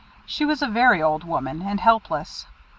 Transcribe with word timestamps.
She 0.25 0.45
was 0.45 0.63
a 0.63 0.67
very 0.67 0.99
old 0.99 1.23
woman, 1.25 1.61
and 1.61 1.79
helpless. 1.79 2.47